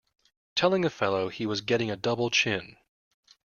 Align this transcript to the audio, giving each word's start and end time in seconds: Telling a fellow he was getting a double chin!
Telling 0.55 0.83
a 0.83 0.89
fellow 0.89 1.29
he 1.29 1.45
was 1.45 1.61
getting 1.61 1.91
a 1.91 1.95
double 1.95 2.31
chin! 2.31 2.75